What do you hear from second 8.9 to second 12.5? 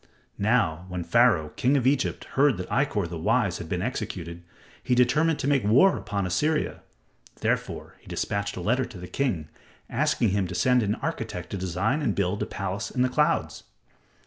the king, asking him to send an architect to design and build a